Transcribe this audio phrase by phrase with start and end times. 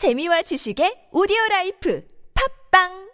[0.00, 2.02] 재미와 지식의 오디오 라이프
[2.70, 3.10] 팟빵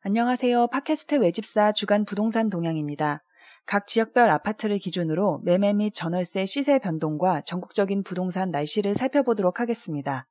[0.00, 0.66] 안녕하세요.
[0.66, 3.22] 팟캐스트 외집사 주간 부동산 동향입니다.
[3.64, 10.26] 각 지역별 아파트를 기준으로 매매 및 전월세 시세 변동과 전국적인 부동산 날씨를 살펴보도록 하겠습니다.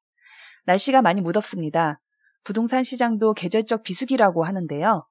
[0.66, 2.02] 날씨가 많이 무덥습니다.
[2.44, 5.08] 부동산 시장도 계절적 비수기라고 하는데요.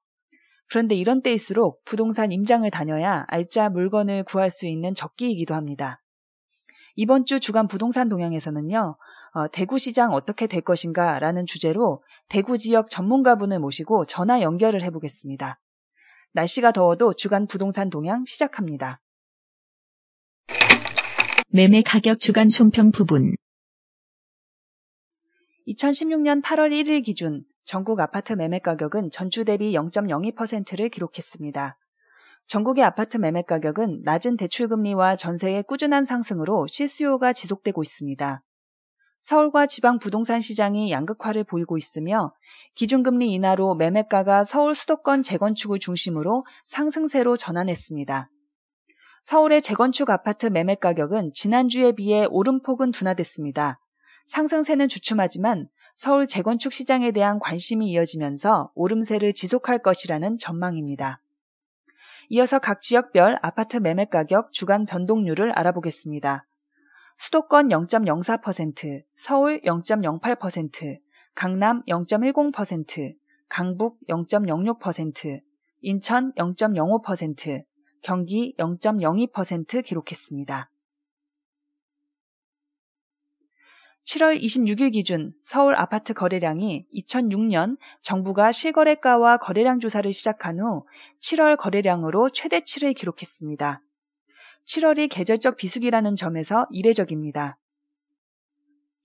[0.69, 6.00] 그런데 이런 때일수록 부동산 임장을 다녀야 알짜 물건을 구할 수 있는 적기이기도 합니다.
[6.95, 8.95] 이번 주 주간 부동산 동향에서는요,
[9.33, 15.59] 어, 대구 시장 어떻게 될 것인가 라는 주제로 대구 지역 전문가분을 모시고 전화 연결을 해보겠습니다.
[16.33, 19.01] 날씨가 더워도 주간 부동산 동향 시작합니다.
[21.49, 23.35] 매매 가격 주간 총평 부분
[25.67, 31.77] 2016년 8월 1일 기준 전국 아파트 매매 가격은 전주 대비 0.02%를 기록했습니다.
[32.51, 38.43] 전국의 아파트 매매 가격은 낮은 대출금리와 전세의 꾸준한 상승으로 실수요가 지속되고 있습니다.
[39.21, 42.33] 서울과 지방 부동산 시장이 양극화를 보이고 있으며
[42.75, 48.29] 기준금리 인하로 매매가가 서울 수도권 재건축을 중심으로 상승세로 전환했습니다.
[49.21, 53.79] 서울의 재건축 아파트 매매 가격은 지난주에 비해 오름폭은 둔화됐습니다.
[54.25, 61.20] 상승세는 주춤하지만 서울 재건축 시장에 대한 관심이 이어지면서 오름세를 지속할 것이라는 전망입니다.
[62.33, 66.47] 이어서 각 지역별 아파트 매매 가격 주간 변동률을 알아보겠습니다.
[67.17, 71.01] 수도권 0.04%, 서울 0.08%,
[71.35, 73.17] 강남 0.10%,
[73.49, 75.41] 강북 0.06%,
[75.81, 77.65] 인천 0.05%,
[78.01, 80.69] 경기 0.02% 기록했습니다.
[84.03, 90.85] 7월 26일 기준 서울 아파트 거래량이 2006년 정부가 실거래가와 거래량 조사를 시작한 후
[91.19, 93.81] 7월 거래량으로 최대치를 기록했습니다.
[94.65, 97.59] 7월이 계절적 비수기라는 점에서 이례적입니다.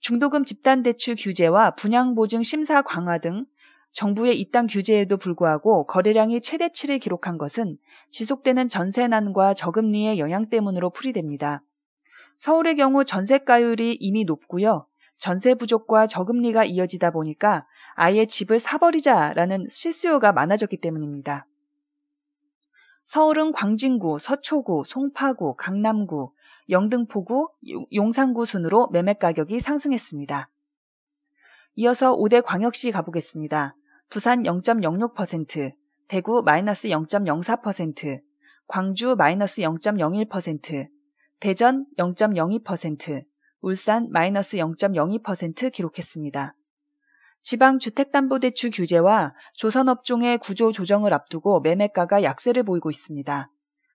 [0.01, 3.45] 중도금 집단대출 규제와 분양보증 심사 강화 등
[3.93, 7.77] 정부의 이딴 규제에도 불구하고 거래량이 최대치를 기록한 것은
[8.11, 11.63] 지속되는 전세난과 저금리의 영향 때문으로 풀이됩니다.
[12.37, 14.87] 서울의 경우 전세가율이 이미 높고요.
[15.19, 21.47] 전세 부족과 저금리가 이어지다 보니까 아예 집을 사버리자라는 실수요가 많아졌기 때문입니다.
[23.05, 26.33] 서울은 광진구, 서초구, 송파구, 강남구,
[26.69, 27.49] 영등포구,
[27.95, 30.51] 용산구 순으로 매매 가격이 상승했습니다.
[31.77, 33.77] 이어서 5대 광역시 가보겠습니다.
[34.09, 35.73] 부산 0.06%,
[36.09, 38.21] 대구 마이너스 0.04%,
[38.67, 40.89] 광주 마이너스 0.01%,
[41.39, 43.25] 대전 0.02%,
[43.61, 46.55] 울산 마이너스 0.02% 기록했습니다.
[47.43, 53.51] 지방 주택담보대출 규제와 조선업종의 구조 조정을 앞두고 매매가가 약세를 보이고 있습니다.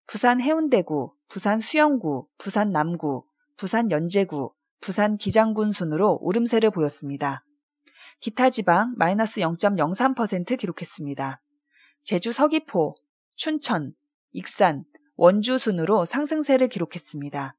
[0.08, 3.26] 부산 해운대구, 부산 수영구, 부산 남구,
[3.58, 7.44] 부산 연제구, 부산 기장군 순으로 오름세를 보였습니다.
[8.20, 11.42] 기타 지방 마이너스 0.03% 기록했습니다.
[12.04, 12.96] 제주 서귀포,
[13.36, 13.94] 춘천,
[14.32, 14.86] 익산,
[15.24, 17.56] 원주 순으로 상승세를 기록했습니다.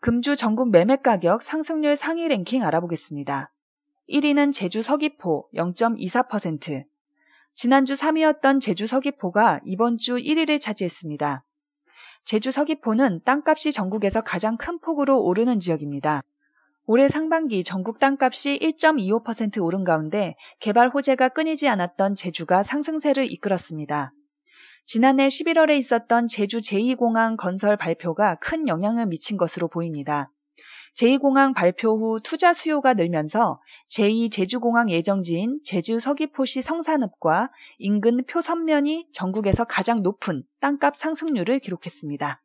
[0.00, 3.52] 금주 전국 매매 가격 상승률 상위 랭킹 알아보겠습니다.
[4.08, 6.86] 1위는 제주 서귀포 0.24%.
[7.54, 11.44] 지난주 3위였던 제주 서귀포가 이번 주 1위를 차지했습니다.
[12.24, 16.22] 제주 서귀포는 땅값이 전국에서 가장 큰 폭으로 오르는 지역입니다.
[16.86, 24.14] 올해 상반기 전국 땅값이 1.25% 오른 가운데 개발 호재가 끊이지 않았던 제주가 상승세를 이끌었습니다.
[24.84, 30.30] 지난해 11월에 있었던 제주 제2공항 건설 발표가 큰 영향을 미친 것으로 보입니다.
[30.94, 39.64] 제2공항 발표 후 투자 수요가 늘면서 제2 제주공항 예정지인 제주 서귀포시 성산읍과 인근 표선면이 전국에서
[39.64, 42.42] 가장 높은 땅값 상승률을 기록했습니다.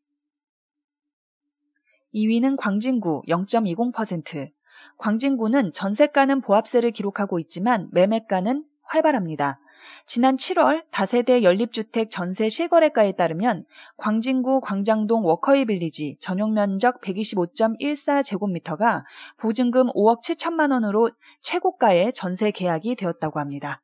[2.13, 4.51] 2위는 광진구 0.20%.
[4.97, 9.59] 광진구는 전세가는 보합세를 기록하고 있지만 매매가는 활발합니다.
[10.05, 13.65] 지난 7월 다세대 연립주택 전세 실거래가에 따르면
[13.97, 19.03] 광진구 광장동 워커이 빌리지 전용 면적 125.14제곱미터가
[19.37, 21.11] 보증금 5억 7천만 원으로
[21.41, 23.81] 최고가의 전세 계약이 되었다고 합니다.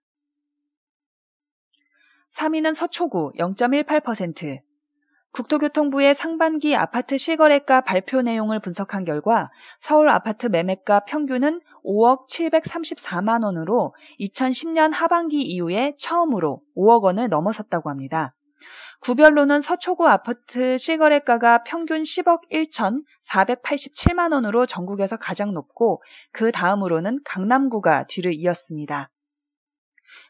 [2.29, 4.61] 3위는 서초구 0.18%.
[5.33, 9.49] 국토교통부의 상반기 아파트 실거래가 발표 내용을 분석한 결과
[9.79, 18.35] 서울 아파트 매매가 평균은 5억 734만 원으로 2010년 하반기 이후에 처음으로 5억 원을 넘어섰다고 합니다.
[19.01, 26.01] 구별로는 서초구 아파트 실거래가가 평균 10억 1,487만 원으로 전국에서 가장 높고
[26.31, 29.09] 그 다음으로는 강남구가 뒤를 이었습니다.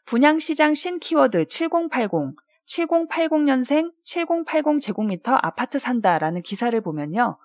[0.06, 2.35] 분양시장 신키워드 7080,
[2.68, 7.38] 7080년생 7080 제곱미터 아파트 산다라는 기사를 보면요.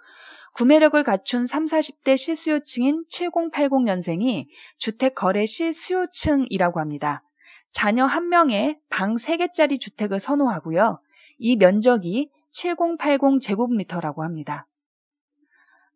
[0.55, 4.47] 구매력을 갖춘 3, 40대 실수요층인 7080년생이
[4.79, 7.23] 주택 거래 실수요층이라고 합니다.
[7.71, 11.01] 자녀 1명에 방 3개짜리 주택을 선호하고요.
[11.39, 14.67] 이 면적이 7080 제곱미터라고 합니다.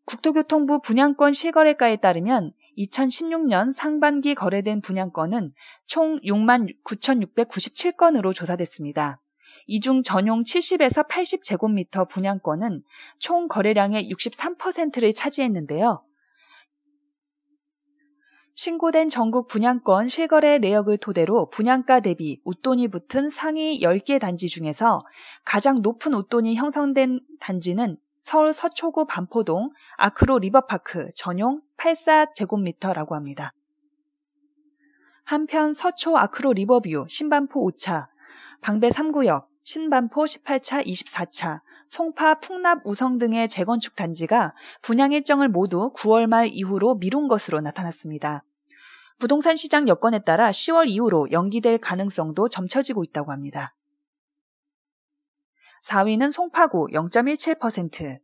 [0.05, 5.53] 국토교통부 분양권 실거래가에 따르면 2016년 상반기 거래된 분양건은
[5.87, 9.21] 총 6만 9,697건으로 조사됐습니다.
[9.67, 12.83] 이 중 전용 70에서 80제곱미터 분양권은
[13.19, 16.05] 총 거래량의 63%를 차지했는데요.
[18.55, 25.03] 신고된 전국 분양권 실거래 내역을 토대로 분양가 대비 웃돈이 붙은 상위 10개 단지 중에서
[25.45, 33.53] 가장 높은 웃돈이 형성된 단지는 서울 서초구 반포동 아크로 리버파크 전용 84제곱미터라고 합니다.
[35.25, 38.07] 한편 서초 아크로 리버뷰 신반포 5차,
[38.61, 46.29] 방배 3구역, 신반포 18차 24차, 송파 풍납 우성 등의 재건축 단지가 분양 일정을 모두 9월
[46.29, 48.45] 말 이후로 미룬 것으로 나타났습니다.
[49.19, 53.75] 부동산 시장 여건에 따라 10월 이후로 연기될 가능성도 점쳐지고 있다고 합니다.
[55.83, 58.21] 4위는 송파구 0.17%.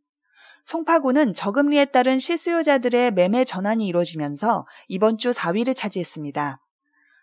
[0.63, 6.61] 송파구는 저금리에 따른 실수요자들의 매매 전환이 이루어지면서 이번 주 4위를 차지했습니다.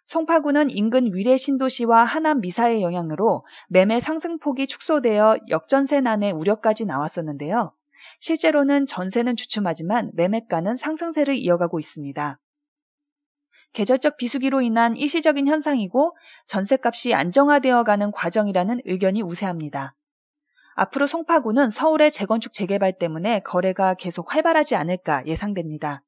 [0.04, 7.72] 송파구는 인근 위례 신도시와 하남 미사의 영향으로 매매 상승폭이 축소되어 역전세난의 우려까지 나왔었는데요.
[8.20, 12.38] 실제로는 전세는 주춤하지만 매매가는 상승세를 이어가고 있습니다.
[13.72, 16.16] 계절적 비수기로 인한 일시적인 현상이고
[16.46, 19.94] 전세값이 안정화되어 가는 과정이라는 의견이 우세합니다.
[20.76, 26.02] 앞으로 송파구는 서울의 재건축 재개발 때문에 거래가 계속 활발하지 않을까 예상됩니다.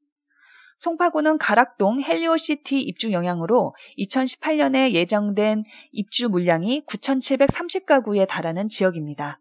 [0.77, 9.41] 송파구는 가락동 헬리오시티 입주 영향으로 2018년에 예정된 입주 물량이 9,730가구에 달하는 지역입니다.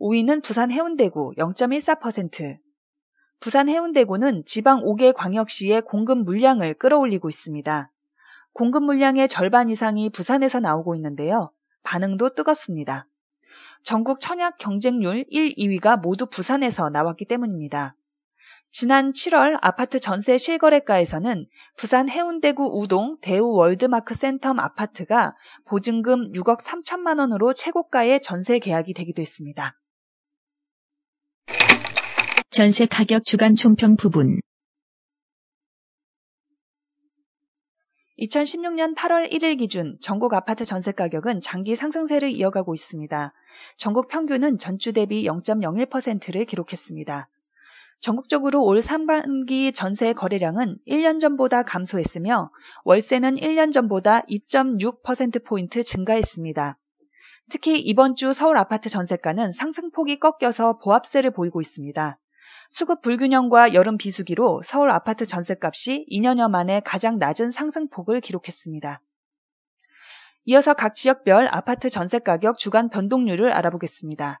[0.00, 2.58] 5위는 부산 해운대구 0.14%.
[3.40, 7.92] 부산 해운대구는 지방 5개 광역시의 공급 물량을 끌어올리고 있습니다.
[8.52, 11.52] 공급 물량의 절반 이상이 부산에서 나오고 있는데요.
[11.84, 13.06] 반응도 뜨겁습니다.
[13.82, 17.94] 전국 청약 경쟁률 1, 2위가 모두 부산에서 나왔기 때문입니다.
[18.70, 21.46] 지난 7월 아파트 전세 실거래가에서는
[21.76, 25.34] 부산 해운대구 우동 대우 월드마크 센텀 아파트가
[25.64, 29.74] 보증금 6억 3천만 원으로 최고가의 전세 계약이 되기도 했습니다.
[32.50, 34.40] 전세 가격 주간 총평 부분
[38.18, 43.32] 2016년 8월 1일 기준 전국 아파트 전세 가격은 장기 상승세를 이어가고 있습니다.
[43.76, 47.28] 전국 평균은 전주 대비 0.01%를 기록했습니다.
[48.00, 52.50] 전국적으로 올 상반기 전세 거래량은 1년 전보다 감소했으며
[52.84, 56.76] 월세는 1년 전보다 2.6%포인트 증가했습니다.
[57.50, 62.18] 특히 이번 주 서울 아파트 전세가는 상승폭이 꺾여서 보합세를 보이고 있습니다.
[62.68, 69.00] 수급 불균형과 여름 비수기로 서울 아파트 전세값이 2년여 만에 가장 낮은 상승폭을 기록했습니다.
[70.44, 74.40] 이어서 각 지역별 아파트 전세 가격 주간 변동률을 알아보겠습니다.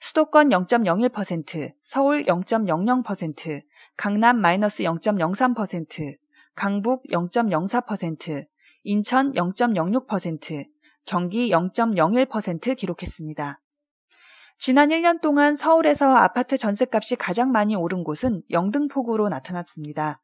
[0.00, 3.62] 수도권 0.01%, 서울 0.00%,
[3.96, 6.16] 강남 마이너스 0.03%,
[6.54, 8.46] 강북 0.04%,
[8.84, 10.66] 인천 0.06%,
[11.04, 13.60] 경기 0.01% 기록했습니다.
[14.60, 20.20] 지난 1년 동안 서울에서 아파트 전세값이 가장 많이 오른 곳은 영등포구로 나타났습니다.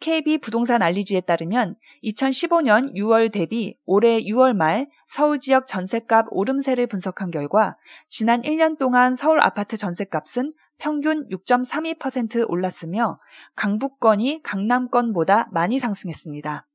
[0.00, 7.30] KB 부동산 알리지에 따르면 2015년 6월 대비 올해 6월 말 서울 지역 전세값 오름세를 분석한
[7.30, 7.76] 결과
[8.08, 13.20] 지난 1년 동안 서울 아파트 전세값은 평균 6.32% 올랐으며
[13.54, 16.66] 강북권이 강남권보다 많이 상승했습니다.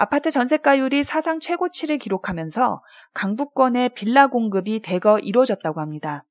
[0.00, 6.24] 아파트 전세가율이 사상 최고치를 기록하면서 강북권의 빌라 공급이 대거 이루어졌다고 합니다.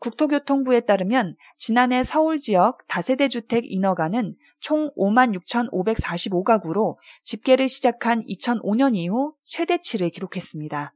[0.00, 10.10] 국토교통부에 따르면 지난해 서울 지역 다세대 주택 인허가는 총 56,545가구로 집계를 시작한 2005년 이후 최대치를
[10.10, 10.92] 기록했습니다.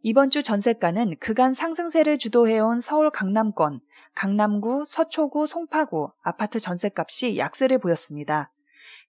[0.00, 3.80] 이번 주 전세가는 그간 상승세를 주도해온 서울 강남권,
[4.14, 8.50] 강남구, 서초구, 송파구 아파트 전세값이 약세를 보였습니다.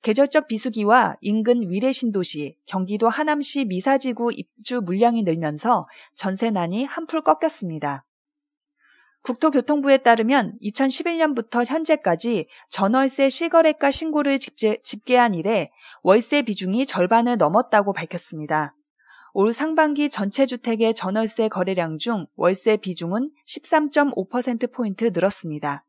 [0.06, 8.06] 계절적 비수기와 인근 위례 신도시, 경기도 하남시 미사지구 입주 물량이 늘면서 전세난이 한풀 꺾였습니다.
[9.24, 15.72] 국토교통부에 따르면 2011년부터 현재까지 전월세 실거래가 신고를 집계, 집계한 이래
[16.04, 18.76] 월세 비중이 절반을 넘었다고 밝혔습니다.
[19.34, 25.84] 올 상반기 전체 주택의 전월세 거래량 중 월세 비중은 13.5%포인트 늘었습니다.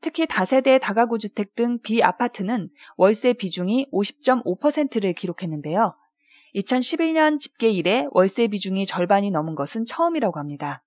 [0.00, 5.94] 특히 다세대 다가구 주택 등 비아파트는 월세 비중이 50.5%를 기록했는데요.
[6.54, 10.82] 2011년 집계 이래 월세 비중이 절반이 넘은 것은 처음이라고 합니다.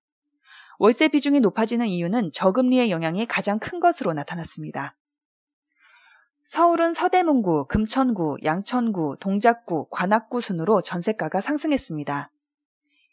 [0.80, 4.96] 월세 비중이 높아지는 이유는 저금리의 영향이 가장 큰 것으로 나타났습니다.
[6.46, 12.32] 서울은 서대문구, 금천구, 양천구, 동작구, 관악구 순으로 전세가가 상승했습니다.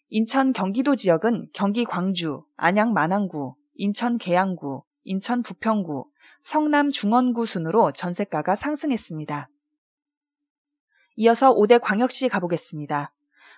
[0.09, 6.11] 인천 경기도 지역은 경기 광주, 안양 만안구, 인천 계양구, 인천 부평구,
[6.43, 9.49] 성남 중원구 순으로 전세가가 상승했습니다.
[11.17, 13.13] 이어서 5대 광역시 가보겠습니다.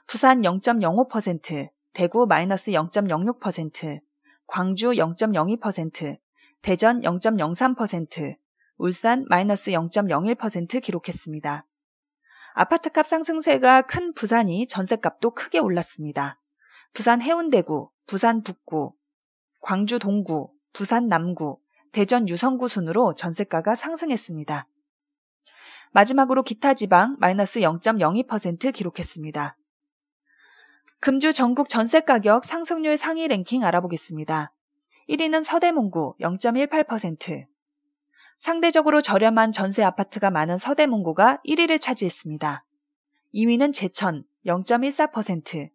[0.06, 4.00] 부산 0.05%, 대구 마이너스 0.06%,
[4.46, 6.18] 광주 0.02%,
[6.60, 8.36] 대전 0.03%,
[8.76, 11.66] 울산 마이너스 0.01% 기록했습니다.
[12.54, 16.38] 아파트값 상승세가 큰 부산이 전셋값도 크게 올랐습니다.
[16.92, 18.92] 부산 해운대구, 부산 북구,
[19.60, 21.58] 광주 동구, 부산 남구,
[21.92, 24.66] 대전 유성구 순으로 전세가가 상승했습니다.
[25.92, 29.56] 마지막으로 기타 지방 마이너스 0.02% 기록했습니다.
[31.00, 34.52] 금주 전국 전세 가격 상승률 상위 랭킹 알아보겠습니다.
[35.08, 37.46] 1위는 서대문구 0.18%.
[38.36, 42.64] 상대적으로 저렴한 전세 아파트가 많은 서대문구가 1위를 차지했습니다.
[43.34, 45.70] 2위는 제천 0.14%.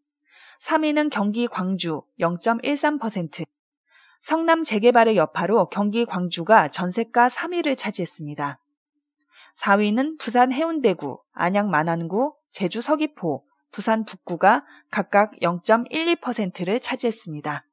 [0.62, 3.46] 3위는 경기 광주 0.13%.
[4.24, 8.58] 성남 재개발의 여파로 경기 광주가 전세가 3위를 차지했습니다.
[9.58, 17.66] 4위는 부산 해운대구, 안양 만안구, 제주 서귀포, 부산 북구가 각각 0.12%를 차지했습니다.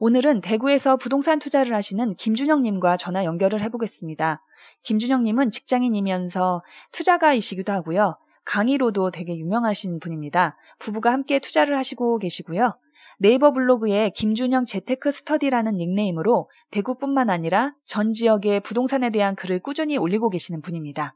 [0.00, 4.44] 오늘은 대구에서 부동산 투자를 하시는 김준영님과 전화 연결을 해보겠습니다.
[4.82, 6.62] 김준영님은 직장인이면서
[6.92, 8.18] 투자가이시기도 하고요.
[8.50, 10.56] 강의로도 되게 유명하신 분입니다.
[10.80, 12.72] 부부가 함께 투자를 하시고 계시고요.
[13.20, 20.30] 네이버 블로그에 김준영 재테크 스터디라는 닉네임으로 대구뿐만 아니라 전 지역의 부동산에 대한 글을 꾸준히 올리고
[20.30, 21.14] 계시는 분입니다.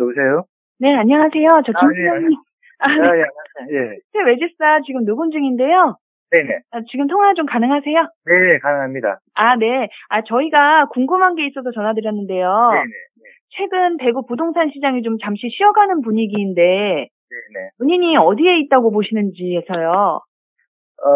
[0.00, 0.46] 여보세요?
[0.78, 1.62] 네, 안녕하세요.
[1.64, 2.51] 저 아, 예, 김수영님.
[2.82, 3.24] 아, 아, 네.
[3.70, 3.96] 예, 예.
[4.12, 5.96] 새 외제사 지금 녹음 중인데요.
[6.30, 6.60] 네네.
[6.70, 7.94] 아, 지금 통화 좀 가능하세요?
[8.24, 9.20] 네, 가능합니다.
[9.34, 9.88] 아, 네.
[10.08, 12.70] 아, 저희가 궁금한 게 있어서 전화드렸는데요.
[12.72, 12.92] 네네.
[13.50, 17.70] 최근 대구 부동산 시장이 좀 잠시 쉬어가는 분위기인데 네네.
[17.78, 20.20] 본인이 어디에 있다고 보시는지 해서요.
[21.04, 21.08] 어,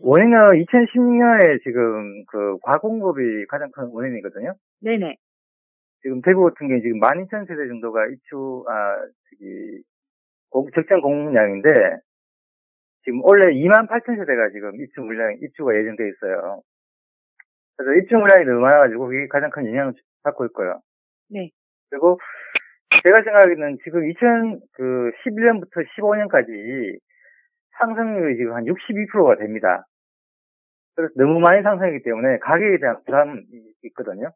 [0.00, 4.54] 원인은 2016년에 지금 그 과공급이 가장 큰 원인이거든요.
[4.80, 5.16] 네네.
[6.02, 8.96] 지금 대구 같은 경우에 지금 12,000세대 정도가 입주, 아,
[9.30, 9.95] 저기, 공-
[10.74, 11.70] 적정 공급량인데,
[13.04, 16.62] 지금 원래 28,000세대가 지금 입주 물량, 입주가 예정돼 있어요.
[17.76, 20.80] 그래서 입주 물량이 너무 많아가지고 그게 가장 큰 영향을 받고 있고요.
[21.30, 21.50] 네.
[21.90, 22.18] 그리고
[23.04, 26.98] 제가 생각하기에는 지금 2011년부터 15년까지
[27.78, 29.86] 상승률이 지금 한 62%가 됩니다.
[30.94, 33.42] 그래서 너무 많이 상승했기 때문에 가격에 대한 부담이
[33.84, 34.32] 있거든요.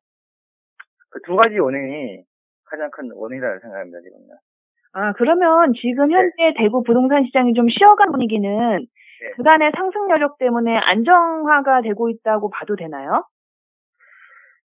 [1.11, 2.25] 그 두 가지 원인이
[2.65, 4.29] 가장 큰 원인이라고 생각합니다, 지금은.
[4.93, 8.87] 아, 그러면 지금 현재 대구 부동산 시장이 좀 쉬어간 분위기는
[9.37, 13.25] 그간의 상승 여력 때문에 안정화가 되고 있다고 봐도 되나요?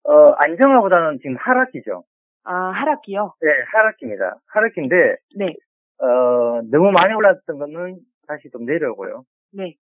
[0.04, 2.04] 어, 안정화보다는 지금 하락기죠.
[2.44, 3.34] 아, 하락기요?
[3.40, 4.36] 네, 하락기입니다.
[4.46, 5.54] 하락기인데, 네.
[5.98, 9.24] 어, 너무 많이 올랐던 거는 다시 좀 내려오고요.
[9.52, 9.74] 네.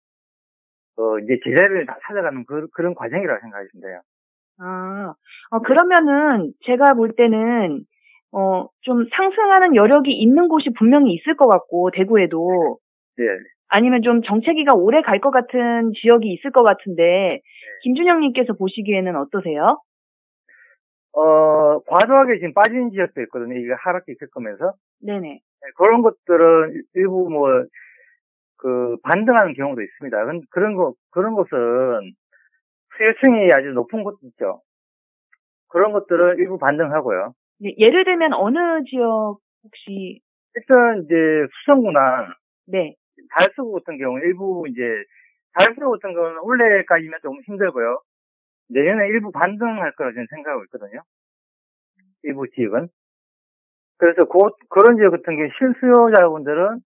[0.96, 4.00] 어, 이제 제자리를 다 찾아가는 그, 그런 과정이라고 생각하시면 돼요.
[4.58, 5.14] 아,
[5.50, 7.84] 어, 그러면은 제가 볼 때는
[8.32, 12.78] 어, 좀 상승하는 여력이 있는 곳이 분명히 있을 것 같고 대구에도
[13.18, 13.24] 네.
[13.68, 17.40] 아니면 좀 정체기가 오래 갈 것 같은 지역이 있을 것 같은데
[17.82, 19.80] 김준영님께서 보시기에는 어떠세요?
[21.12, 23.54] 어, 과도하게 지금 빠진 지역도 있거든요.
[23.58, 24.74] 이게 하락기 겪으면서.
[25.00, 25.20] 네네.
[25.28, 27.48] 네, 그런 것들은 일부 뭐,
[28.56, 30.24] 그, 반등하는 경우도 있습니다.
[30.26, 31.58] 근- 그런 거, 그런 것은
[32.96, 34.62] 수요층이 아주 높은 곳 있죠.
[35.68, 37.34] 그런 것들은 일부 반등하고요.
[37.62, 38.58] 네, 예를 들면 어느
[38.90, 40.20] 지역 혹시
[40.54, 42.34] 일단 이제 수성구나
[42.66, 42.96] 네.
[43.36, 44.82] 달서구 같은 경우는 일부 이제
[45.54, 48.02] 달서구 같은 경우는 올해까지면 좀 힘들고요.
[48.68, 51.02] 내년에 일부 반등할 거라 저는 생각하고 있거든요.
[52.24, 52.88] 일부 지역은.
[53.98, 54.38] 그래서 그,
[54.68, 56.80] 그런 지역 같은 경우 실수요자분들은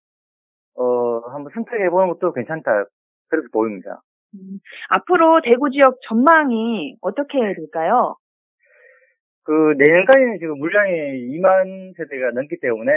[0.75, 2.85] 어 한번 선택해 보는 것도 괜찮다.
[3.29, 4.03] 그렇게 보입니다.
[4.35, 4.59] 음,
[4.91, 8.17] 앞으로 대구 지역 전망이 어떻게 될까요?
[9.47, 10.93] 그 내년까지는 지금 물량이
[11.39, 12.93] 2만 세대가 넘기 때문에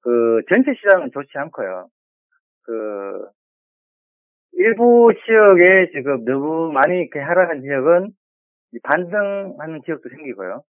[0.00, 1.88] 그 전체 시장은 좋지 않고요.
[2.62, 2.72] 그
[4.54, 8.10] 일부 지역에 지금 너무 많이 이렇게 하락한 지역은
[8.72, 10.64] 이 반등하는 지역도 생기고요.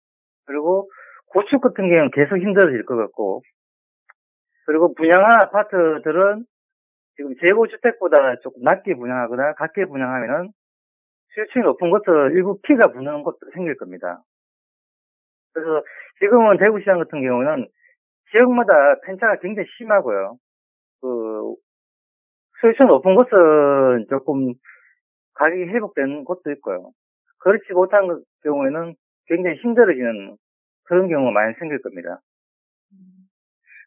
[0.46, 0.90] 그리고
[1.26, 3.42] 고축 같은 경우는 계속 힘들어질 것 같고
[4.64, 6.46] 그리고 분양한 아파트들은
[7.16, 10.52] 지금 재고 주택보다 조금 낮게 분양하거나 같게 분양하면은
[11.34, 14.22] 수요층이 높은 것을 일부 피가 부는 것도 생길 겁니다.
[15.54, 15.82] 그래서
[16.20, 17.68] 지금은 대구시장 같은 경우는
[18.32, 20.36] 지역마다 편차가 굉장히 심하고요.
[21.00, 21.54] 그
[22.60, 24.54] 수요층 높은 곳은 조금
[25.34, 26.90] 가격이 회복되는 곳도 있고요.
[27.38, 28.94] 그렇지 못한 경우에는
[29.26, 30.36] 굉장히 힘들어지는
[30.84, 32.20] 그런 경우가 많이 생길 겁니다.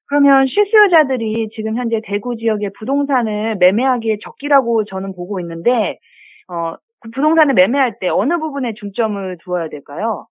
[0.06, 6.00] 그러면 실수요자들이 지금 현재 대구 지역의 부동산을 매매하기에 적기라고 저는 보고 있는데,
[6.48, 10.28] 어, 그 부동산을 매매할 때 어느 부분에 중점을 두어야 될까요?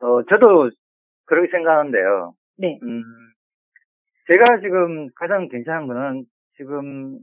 [0.00, 0.70] 어, 저도
[1.26, 2.34] 그렇게 생각하는데요.
[2.56, 2.78] 네.
[2.82, 3.02] 음,
[4.28, 6.24] 제가 지금 가장 괜찮은 거는
[6.56, 7.18] 지금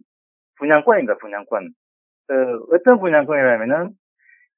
[0.57, 1.73] 분양권입니다, 분양권.
[2.27, 2.33] 그
[2.73, 3.91] 어떤 분양권이라면은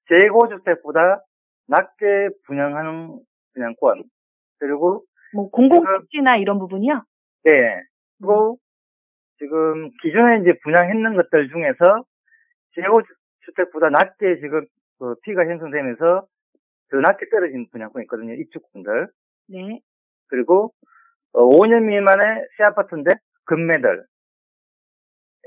[0.10, 1.24] 재고주택보다
[1.68, 3.20] 낮게 분양하는
[3.54, 4.04] 분양권.
[4.60, 7.04] 그리고, 뭐 공공복지나 이런 부분이요?
[7.44, 7.82] 네.
[8.18, 8.58] 그리고
[9.38, 12.04] 지금 기존에 이제 분양했는 것들 중에서
[12.76, 14.66] 재고주택보다 낮게 지금
[14.98, 16.28] 그 피가 형성되면서
[16.92, 19.08] 더 낮게 떨어진 분양권이 있거든요, 입주권들.
[19.50, 19.80] 네.
[20.28, 20.74] 그리고
[21.34, 23.16] 5년 미만의 새 아파트인데
[23.46, 24.06] 금매들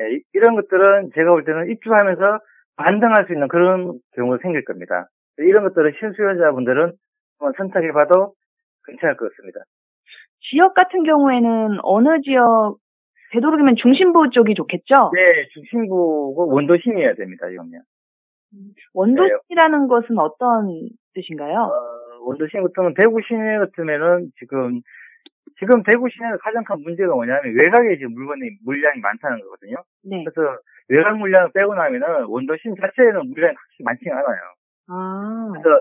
[0.01, 2.41] 예, 이- 이런 것들은 제가 볼 때는 입주하면서
[2.77, 5.09] 반등할 수 있는 그런 경우가 생길 겁니다.
[5.39, 6.93] 이런 것들은 실수요자분들은
[7.39, 8.35] 한번 선택해봐도
[8.87, 9.61] 괜찮을 것 같습니다.
[10.41, 12.79] 지역 같은 경우에는 어느 지역,
[13.33, 15.11] 되도록이면 중심부 쪽이 좋겠죠?
[15.15, 17.83] 네, 중심부고 원도심이어야 됩니다, 이거면.
[18.93, 21.55] 원도시라는 것은 어떤 뜻인가요?
[21.55, 24.81] 어, 원도심 같으면 대구 시내 같으면은 지금
[25.59, 29.77] 지금 대구 시내의 가장 큰 문제가 뭐냐면 외곽에 지금 물건이 물량이 많다는 거거든요.
[30.03, 30.25] 네.
[30.25, 34.41] 그래서 외곽 물량을 빼고 나면은 원도심 자체에는 물량이 확실히 많지가 않아요.
[34.89, 35.81] 아, 그래서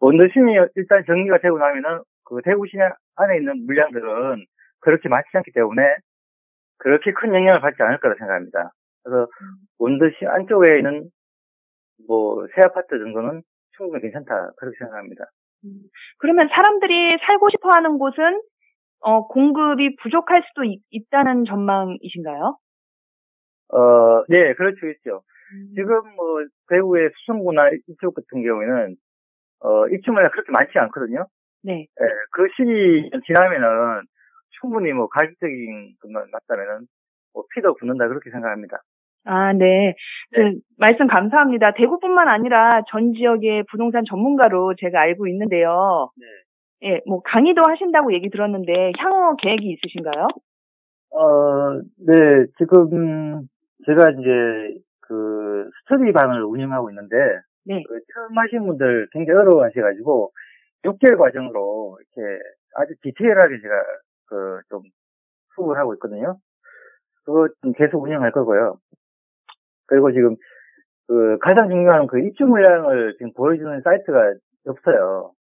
[0.00, 2.84] 원도심이 일단 정리가 되고 나면은 그 대구 시내
[3.16, 4.44] 안에 있는 물량들은
[4.80, 5.82] 그렇게 많지 않기 때문에
[6.78, 8.72] 그렇게 큰 영향을 받지 않을 거라 생각합니다.
[9.02, 9.28] 그래서
[9.78, 11.08] 원도심 안쪽에 있는
[12.06, 13.42] 뭐 새 아파트 정도는
[13.76, 15.24] 충분히 괜찮다 그렇게 생각합니다.
[16.18, 18.40] 그러면 사람들이 살고 싶어 하는 곳은,
[19.00, 22.58] 어, 공급이 부족할 수도 있, 있다는 전망이신가요?
[23.68, 25.22] 어, 네, 수 있죠.
[25.52, 25.74] 음.
[25.76, 28.96] 지금 뭐 대구의 수성구나 이쪽 같은 경우에는
[29.60, 31.26] 어, 입주물량 그렇게 많지 않거든요.
[31.62, 31.80] 네.
[31.82, 34.02] 예, 그 시기 지나면은
[34.60, 36.86] 충분히 뭐 가격적인 것만 맞다면은
[37.32, 38.82] 뭐 피도 붙는다 그렇게 생각합니다.
[39.26, 39.94] 아, 네.
[40.32, 41.72] 그, 말씀 감사합니다.
[41.72, 46.10] 대구뿐만 아니라 전 지역의 부동산 전문가로 제가 알고 있는데요.
[46.16, 46.90] 네.
[46.90, 50.28] 예, 뭐 강의도 하신다고 얘기 들었는데 향후 계획이 있으신가요?
[51.10, 53.48] 어, 네, 지금
[53.86, 57.16] 제가 이제 그 스터디 방을 운영하고 있는데
[57.64, 57.82] 네.
[57.88, 60.32] 그 처음 하신 분들 굉장히 어려워하셔가지고
[60.84, 62.38] 6개월 과정으로 이렇게
[62.74, 63.74] 아주 디테일하게 제가
[64.26, 64.82] 그 좀
[65.54, 66.38] 수업을 하고 있거든요.
[67.24, 68.78] 그거 좀 계속 운영할 거고요.
[69.86, 70.36] 그리고 지금
[71.08, 74.34] 그 가장 중요한 그 입주 물량을 지금 보여주는 사이트가
[74.66, 75.32] 없어요.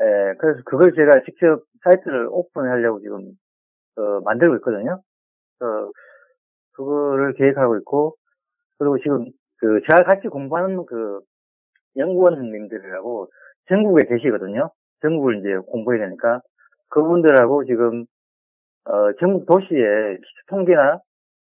[0.00, 3.32] 예, 그래서 그걸 제가 직접 사이트를 오픈하려고 지금
[3.96, 5.02] 어, 만들고 있거든요.
[5.60, 5.90] 어,
[6.72, 8.16] 그거를 계획하고 있고
[8.78, 9.26] 그리고 지금
[9.58, 11.20] 그 제가 같이 공부하는 그
[11.96, 13.28] 연구원님들이라고
[13.68, 14.70] 전국에 계시거든요.
[15.02, 16.40] 전국을 이제 공부해야 되니까
[16.88, 18.06] 그분들하고 지금
[18.84, 21.00] 어, 전국 도시의 통계나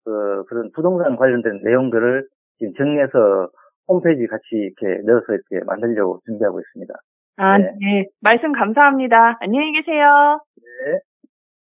[0.03, 3.49] 그 그런 부동산 관련된 내용들을 지금 정리해서
[3.87, 6.93] 홈페이지 같이 이렇게 넣어서 이렇게 만들려고 준비하고 있습니다.
[7.37, 7.71] 아, 네.
[7.79, 8.05] 네.
[8.21, 9.37] 말씀 감사합니다.
[9.39, 10.41] 안녕히 계세요.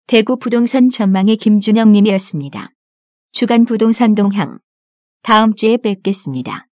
[0.07, 2.69] 대구 부동산 전망의 김준영 님이었습니다.
[3.31, 4.59] 주간 부동산 동향.
[5.23, 6.65] 다음 주에 뵙겠습니다.